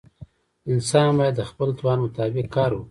[0.71, 2.79] انسان باید د خپل توان مطابق کار وکړي.